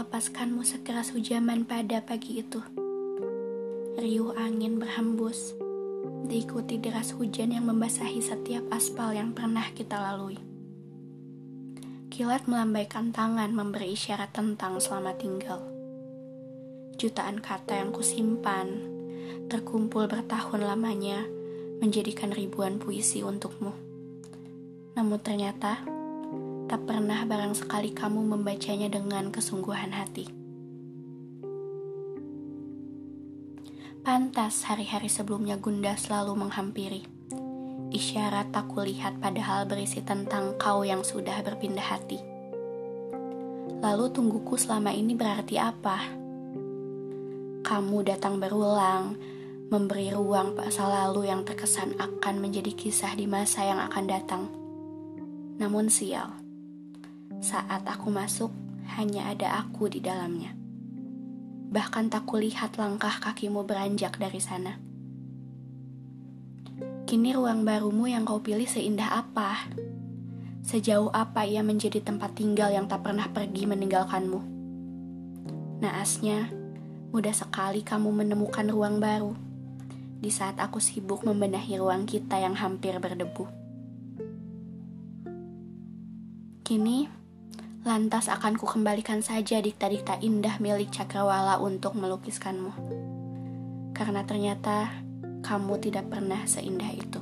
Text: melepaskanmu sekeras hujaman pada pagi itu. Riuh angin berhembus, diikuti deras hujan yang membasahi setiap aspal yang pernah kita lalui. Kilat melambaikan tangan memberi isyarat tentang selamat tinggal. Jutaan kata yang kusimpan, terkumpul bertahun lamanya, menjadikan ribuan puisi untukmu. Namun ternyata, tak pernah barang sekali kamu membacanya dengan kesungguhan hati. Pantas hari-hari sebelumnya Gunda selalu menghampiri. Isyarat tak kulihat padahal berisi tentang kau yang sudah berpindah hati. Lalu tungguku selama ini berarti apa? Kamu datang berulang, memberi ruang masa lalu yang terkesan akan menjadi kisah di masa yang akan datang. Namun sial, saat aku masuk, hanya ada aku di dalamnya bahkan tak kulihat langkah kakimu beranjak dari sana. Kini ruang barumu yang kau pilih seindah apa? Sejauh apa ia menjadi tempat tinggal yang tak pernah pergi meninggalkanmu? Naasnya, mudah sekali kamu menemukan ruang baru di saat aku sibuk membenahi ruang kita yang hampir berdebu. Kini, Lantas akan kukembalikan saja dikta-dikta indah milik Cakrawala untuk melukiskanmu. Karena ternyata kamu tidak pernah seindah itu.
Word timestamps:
melepaskanmu 0.00 0.64
sekeras 0.64 1.12
hujaman 1.12 1.68
pada 1.68 2.00
pagi 2.00 2.40
itu. 2.40 2.58
Riuh 4.00 4.32
angin 4.36 4.80
berhembus, 4.80 5.52
diikuti 6.26 6.80
deras 6.80 7.12
hujan 7.12 7.52
yang 7.52 7.68
membasahi 7.68 8.24
setiap 8.24 8.64
aspal 8.72 9.12
yang 9.12 9.36
pernah 9.36 9.64
kita 9.76 10.00
lalui. 10.00 10.40
Kilat 12.10 12.48
melambaikan 12.48 13.12
tangan 13.12 13.52
memberi 13.52 13.92
isyarat 13.92 14.32
tentang 14.32 14.80
selamat 14.80 15.16
tinggal. 15.20 15.60
Jutaan 16.96 17.38
kata 17.38 17.80
yang 17.80 17.92
kusimpan, 17.92 18.66
terkumpul 19.52 20.08
bertahun 20.08 20.64
lamanya, 20.64 21.22
menjadikan 21.80 22.32
ribuan 22.34 22.80
puisi 22.80 23.22
untukmu. 23.22 23.72
Namun 24.96 25.18
ternyata, 25.22 25.99
tak 26.70 26.86
pernah 26.86 27.26
barang 27.26 27.58
sekali 27.58 27.90
kamu 27.90 28.30
membacanya 28.30 28.86
dengan 28.86 29.34
kesungguhan 29.34 29.90
hati. 29.90 30.30
Pantas 34.06 34.62
hari-hari 34.70 35.10
sebelumnya 35.10 35.58
Gunda 35.58 35.98
selalu 35.98 36.46
menghampiri. 36.46 37.02
Isyarat 37.90 38.54
tak 38.54 38.70
kulihat 38.70 39.18
padahal 39.18 39.66
berisi 39.66 39.98
tentang 40.06 40.54
kau 40.62 40.86
yang 40.86 41.02
sudah 41.02 41.42
berpindah 41.42 41.82
hati. 41.82 42.22
Lalu 43.82 44.14
tungguku 44.14 44.54
selama 44.54 44.94
ini 44.94 45.18
berarti 45.18 45.58
apa? 45.58 46.06
Kamu 47.66 47.98
datang 48.06 48.38
berulang, 48.38 49.18
memberi 49.74 50.14
ruang 50.14 50.54
masa 50.54 50.86
lalu 50.86 51.34
yang 51.34 51.42
terkesan 51.42 51.98
akan 51.98 52.38
menjadi 52.38 52.70
kisah 52.78 53.18
di 53.18 53.26
masa 53.26 53.66
yang 53.66 53.82
akan 53.82 54.04
datang. 54.06 54.46
Namun 55.58 55.90
sial, 55.90 56.40
saat 57.40 57.82
aku 57.88 58.12
masuk, 58.12 58.52
hanya 58.96 59.32
ada 59.32 59.64
aku 59.64 59.88
di 59.88 59.98
dalamnya 59.98 60.60
bahkan 61.70 62.10
tak 62.10 62.26
kulihat 62.26 62.74
langkah 62.82 63.22
kakimu 63.22 63.62
beranjak 63.62 64.18
dari 64.18 64.42
sana. 64.42 64.82
Kini 67.06 67.30
ruang 67.30 67.62
barumu 67.62 68.10
yang 68.10 68.26
kau 68.26 68.42
pilih 68.42 68.66
seindah 68.66 69.22
apa? 69.22 69.70
Sejauh 70.66 71.10
apa 71.14 71.46
ia 71.46 71.62
menjadi 71.62 72.02
tempat 72.02 72.34
tinggal 72.34 72.74
yang 72.74 72.90
tak 72.90 73.06
pernah 73.06 73.30
pergi 73.30 73.70
meninggalkanmu? 73.70 74.40
Naasnya, 75.80 76.50
mudah 77.14 77.34
sekali 77.34 77.86
kamu 77.86 78.10
menemukan 78.26 78.66
ruang 78.66 78.98
baru 78.98 79.32
di 80.20 80.28
saat 80.28 80.60
aku 80.60 80.82
sibuk 80.82 81.24
membenahi 81.24 81.80
ruang 81.80 82.04
kita 82.04 82.36
yang 82.36 82.52
hampir 82.52 82.98
berdebu. 82.98 83.48
Kini, 86.66 87.08
Lantas 87.80 88.28
akan 88.28 88.60
kukembalikan 88.60 89.24
saja 89.24 89.56
dikta-dikta 89.56 90.20
indah 90.20 90.60
milik 90.60 90.92
Cakrawala 90.92 91.56
untuk 91.64 91.96
melukiskanmu. 91.96 92.76
Karena 93.96 94.20
ternyata 94.28 94.92
kamu 95.40 95.80
tidak 95.80 96.12
pernah 96.12 96.44
seindah 96.44 96.92
itu. 96.92 97.19